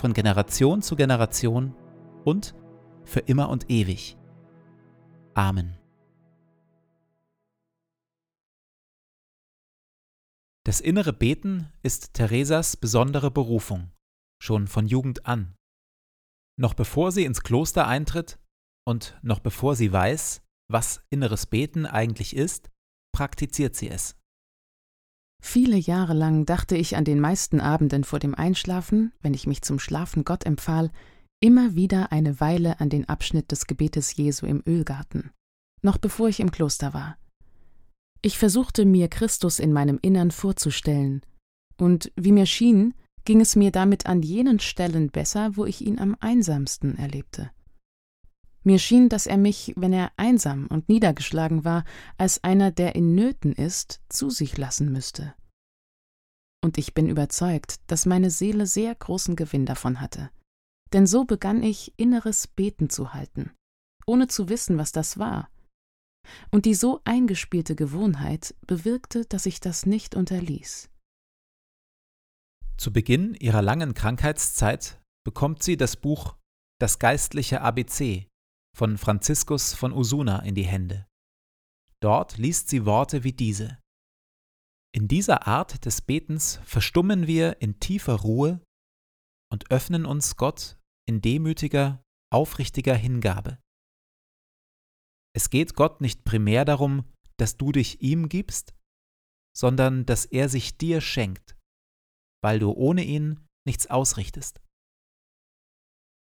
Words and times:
von 0.00 0.14
Generation 0.14 0.80
zu 0.82 0.96
Generation 0.96 1.74
und 2.24 2.54
für 3.04 3.20
immer 3.20 3.50
und 3.50 3.70
ewig. 3.70 4.16
Amen. 5.34 5.76
Das 10.64 10.80
innere 10.80 11.12
Beten 11.12 11.72
ist 11.82 12.14
Theresas 12.14 12.76
besondere 12.76 13.30
Berufung, 13.30 13.90
schon 14.42 14.68
von 14.68 14.86
Jugend 14.86 15.26
an. 15.26 15.54
Noch 16.58 16.74
bevor 16.74 17.12
sie 17.12 17.24
ins 17.24 17.42
Kloster 17.42 17.86
eintritt 17.86 18.38
und 18.86 19.18
noch 19.22 19.40
bevor 19.40 19.76
sie 19.76 19.92
weiß, 19.92 20.42
was 20.70 21.02
inneres 21.10 21.46
Beten 21.46 21.86
eigentlich 21.86 22.36
ist, 22.36 22.70
praktiziert 23.12 23.74
sie 23.74 23.88
es. 23.88 24.19
Viele 25.40 25.76
Jahre 25.76 26.14
lang 26.14 26.44
dachte 26.44 26.76
ich 26.76 26.96
an 26.96 27.04
den 27.04 27.18
meisten 27.18 27.60
Abenden 27.60 28.04
vor 28.04 28.18
dem 28.18 28.34
Einschlafen, 28.34 29.12
wenn 29.20 29.34
ich 29.34 29.46
mich 29.46 29.62
zum 29.62 29.78
Schlafen 29.78 30.24
Gott 30.24 30.44
empfahl, 30.44 30.90
immer 31.40 31.74
wieder 31.74 32.12
eine 32.12 32.40
Weile 32.40 32.80
an 32.80 32.90
den 32.90 33.08
Abschnitt 33.08 33.50
des 33.50 33.66
Gebetes 33.66 34.14
Jesu 34.14 34.46
im 34.46 34.62
Ölgarten, 34.66 35.30
noch 35.82 35.98
bevor 35.98 36.28
ich 36.28 36.40
im 36.40 36.50
Kloster 36.50 36.92
war. 36.92 37.16
Ich 38.22 38.38
versuchte 38.38 38.84
mir 38.84 39.08
Christus 39.08 39.58
in 39.58 39.72
meinem 39.72 39.98
Innern 40.02 40.30
vorzustellen, 40.30 41.22
und 41.78 42.12
wie 42.14 42.32
mir 42.32 42.44
schien, 42.44 42.92
ging 43.24 43.40
es 43.40 43.56
mir 43.56 43.70
damit 43.70 44.04
an 44.04 44.22
jenen 44.22 44.60
Stellen 44.60 45.10
besser, 45.10 45.56
wo 45.56 45.64
ich 45.64 45.80
ihn 45.80 45.98
am 45.98 46.16
einsamsten 46.20 46.98
erlebte. 46.98 47.50
Mir 48.62 48.78
schien, 48.78 49.08
dass 49.08 49.26
er 49.26 49.38
mich, 49.38 49.72
wenn 49.76 49.92
er 49.92 50.12
einsam 50.16 50.66
und 50.66 50.88
niedergeschlagen 50.88 51.64
war, 51.64 51.84
als 52.18 52.44
einer, 52.44 52.70
der 52.70 52.94
in 52.94 53.14
Nöten 53.14 53.52
ist, 53.52 54.00
zu 54.08 54.28
sich 54.28 54.58
lassen 54.58 54.92
müsste. 54.92 55.34
Und 56.62 56.76
ich 56.76 56.92
bin 56.92 57.08
überzeugt, 57.08 57.80
dass 57.86 58.04
meine 58.04 58.30
Seele 58.30 58.66
sehr 58.66 58.94
großen 58.94 59.34
Gewinn 59.34 59.64
davon 59.64 60.00
hatte. 60.00 60.30
Denn 60.92 61.06
so 61.06 61.24
begann 61.24 61.62
ich, 61.62 61.94
inneres 61.96 62.48
Beten 62.48 62.90
zu 62.90 63.14
halten, 63.14 63.50
ohne 64.04 64.28
zu 64.28 64.50
wissen, 64.50 64.76
was 64.76 64.92
das 64.92 65.18
war. 65.18 65.48
Und 66.50 66.66
die 66.66 66.74
so 66.74 67.00
eingespielte 67.04 67.74
Gewohnheit 67.74 68.54
bewirkte, 68.66 69.24
dass 69.24 69.46
ich 69.46 69.60
das 69.60 69.86
nicht 69.86 70.14
unterließ. 70.14 70.90
Zu 72.76 72.92
Beginn 72.92 73.34
ihrer 73.34 73.62
langen 73.62 73.94
Krankheitszeit 73.94 75.00
bekommt 75.24 75.62
sie 75.62 75.78
das 75.78 75.96
Buch 75.96 76.36
Das 76.78 76.98
geistliche 76.98 77.62
ABC 77.62 78.29
von 78.76 78.98
Franziskus 78.98 79.74
von 79.74 79.92
Usuna 79.92 80.40
in 80.40 80.54
die 80.54 80.66
Hände. 80.66 81.06
Dort 82.02 82.38
liest 82.38 82.68
sie 82.68 82.86
Worte 82.86 83.24
wie 83.24 83.32
diese. 83.32 83.78
In 84.92 85.06
dieser 85.06 85.46
Art 85.46 85.84
des 85.84 86.00
Betens 86.00 86.60
verstummen 86.64 87.26
wir 87.26 87.60
in 87.60 87.78
tiefer 87.78 88.14
Ruhe 88.16 88.60
und 89.52 89.70
öffnen 89.70 90.06
uns 90.06 90.36
Gott 90.36 90.78
in 91.06 91.20
demütiger, 91.20 92.02
aufrichtiger 92.32 92.94
Hingabe. 92.94 93.58
Es 95.34 95.50
geht 95.50 95.74
Gott 95.74 96.00
nicht 96.00 96.24
primär 96.24 96.64
darum, 96.64 97.04
dass 97.38 97.56
du 97.56 97.72
dich 97.72 98.02
ihm 98.02 98.28
gibst, 98.28 98.74
sondern 99.56 100.06
dass 100.06 100.24
er 100.24 100.48
sich 100.48 100.76
dir 100.76 101.00
schenkt, 101.00 101.56
weil 102.42 102.58
du 102.58 102.72
ohne 102.72 103.04
ihn 103.04 103.46
nichts 103.66 103.86
ausrichtest. 103.88 104.60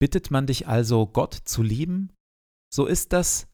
Bittet 0.00 0.30
man 0.30 0.46
dich 0.46 0.66
also, 0.66 1.06
Gott 1.06 1.34
zu 1.34 1.62
lieben, 1.62 2.12
so 2.72 2.86
ist 2.86 3.12
das, 3.12 3.48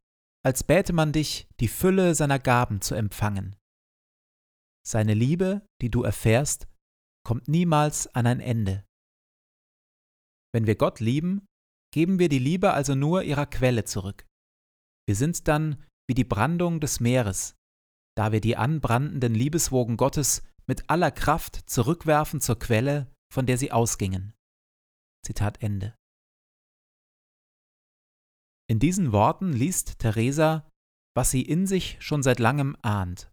als 0.44 0.64
bäte 0.64 0.92
man 0.92 1.12
dich, 1.12 1.48
die 1.60 1.68
Fülle 1.68 2.14
seiner 2.14 2.38
Gaben 2.38 2.80
zu 2.80 2.94
empfangen. 2.94 3.56
Seine 4.86 5.14
Liebe, 5.14 5.66
die 5.82 5.90
du 5.90 6.02
erfährst, 6.02 6.68
kommt 7.26 7.48
niemals 7.48 8.06
an 8.14 8.26
ein 8.26 8.40
Ende. 8.40 8.86
Wenn 10.54 10.66
wir 10.66 10.76
Gott 10.76 11.00
lieben, 11.00 11.46
geben 11.92 12.18
wir 12.18 12.28
die 12.28 12.38
Liebe 12.38 12.72
also 12.72 12.94
nur 12.94 13.22
ihrer 13.22 13.46
Quelle 13.46 13.84
zurück. 13.84 14.26
Wir 15.06 15.14
sind 15.14 15.48
dann 15.48 15.84
wie 16.08 16.14
die 16.14 16.24
Brandung 16.24 16.80
des 16.80 17.00
Meeres, 17.00 17.54
da 18.16 18.32
wir 18.32 18.40
die 18.40 18.56
anbrandenden 18.56 19.34
Liebeswogen 19.34 19.96
Gottes 19.96 20.42
mit 20.66 20.88
aller 20.88 21.10
Kraft 21.10 21.68
zurückwerfen 21.68 22.40
zur 22.40 22.58
Quelle, 22.58 23.12
von 23.32 23.46
der 23.46 23.58
sie 23.58 23.72
ausgingen. 23.72 24.32
Zitat 25.24 25.62
Ende. 25.62 25.94
In 28.70 28.78
diesen 28.78 29.12
Worten 29.12 29.52
liest 29.52 29.98
Theresa, 29.98 30.68
was 31.16 31.30
sie 31.30 31.42
in 31.42 31.66
sich 31.66 31.96
schon 32.00 32.22
seit 32.22 32.38
langem 32.38 32.76
ahnt, 32.82 33.32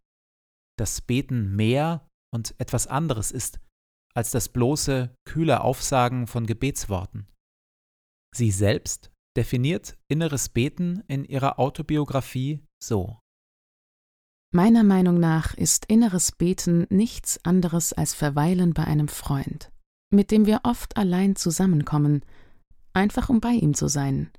dass 0.80 1.02
Beten 1.02 1.56
mehr 1.56 2.08
und 2.34 2.56
etwas 2.58 2.88
anderes 2.88 3.32
ist 3.32 3.60
als 4.16 4.32
das 4.32 4.50
bloße, 4.50 5.14
kühle 5.26 5.62
Aufsagen 5.62 6.26
von 6.26 6.46
Gebetsworten. 6.46 7.28
Sie 8.34 8.50
selbst 8.50 9.12
definiert 9.38 9.98
inneres 10.08 10.50
Beten 10.50 11.04
in 11.08 11.26
ihrer 11.26 11.60
Autobiografie 11.60 12.66
so. 12.82 13.20
Meiner 14.54 14.84
Meinung 14.84 15.20
nach 15.20 15.54
ist 15.54 15.86
inneres 15.88 16.32
Beten 16.32 16.88
nichts 16.90 17.44
anderes 17.44 17.92
als 17.92 18.14
Verweilen 18.14 18.74
bei 18.74 18.86
einem 18.86 19.10
Freund, 19.10 19.70
mit 20.14 20.32
dem 20.32 20.46
wir 20.46 20.62
oft 20.64 20.96
allein 20.96 21.36
zusammenkommen, 21.36 22.24
einfach 22.94 23.28
um 23.28 23.42
bei 23.42 23.52
ihm 23.52 23.74
zu 23.74 23.90
sein, 23.90 24.32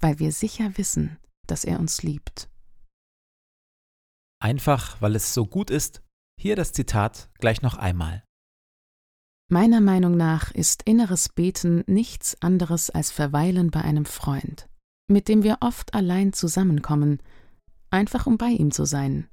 weil 0.00 0.18
wir 0.18 0.32
sicher 0.32 0.76
wissen, 0.78 1.18
dass 1.46 1.64
er 1.64 1.80
uns 1.80 2.02
liebt. 2.02 2.48
Einfach, 4.40 5.00
weil 5.02 5.16
es 5.16 5.34
so 5.34 5.46
gut 5.46 5.70
ist, 5.70 6.02
hier 6.40 6.54
das 6.54 6.72
Zitat 6.72 7.30
gleich 7.38 7.62
noch 7.62 7.76
einmal. 7.76 8.22
Meiner 9.50 9.80
Meinung 9.80 10.16
nach 10.16 10.50
ist 10.52 10.82
inneres 10.82 11.30
Beten 11.30 11.82
nichts 11.86 12.40
anderes 12.42 12.90
als 12.90 13.10
Verweilen 13.10 13.70
bei 13.70 13.80
einem 13.80 14.04
Freund, 14.04 14.68
mit 15.08 15.26
dem 15.28 15.42
wir 15.42 15.58
oft 15.60 15.94
allein 15.94 16.32
zusammenkommen, 16.32 17.22
einfach 17.90 18.26
um 18.26 18.36
bei 18.36 18.48
ihm 18.50 18.70
zu 18.70 18.84
sein, 18.84 19.26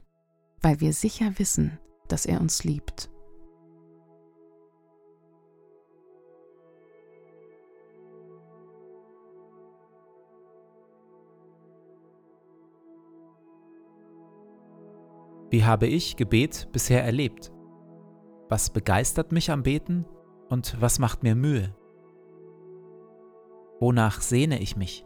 weil 0.62 0.80
wir 0.80 0.94
sicher 0.94 1.38
wissen, 1.38 1.78
dass 2.08 2.26
er 2.26 2.40
uns 2.40 2.64
liebt. 2.64 3.10
Wie 15.56 15.64
habe 15.64 15.88
ich 15.88 16.18
Gebet 16.18 16.68
bisher 16.74 17.06
erlebt? 17.06 17.50
Was 18.50 18.72
begeistert 18.72 19.32
mich 19.32 19.52
am 19.52 19.64
Beten 19.64 20.06
und 20.50 20.76
was 20.82 21.00
macht 21.00 21.24
mir 21.24 21.34
Mühe? 21.34 21.74
Wonach 23.80 24.20
sehne 24.20 24.60
ich 24.60 24.76
mich? 24.76 25.06